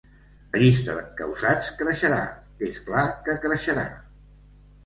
La 0.53 0.61
llista 0.61 0.95
d’encausats 0.99 1.69
creixerà, 1.83 2.19
és 2.71 2.81
clar 2.89 3.07
que 3.29 3.37
creixerà. 3.45 3.85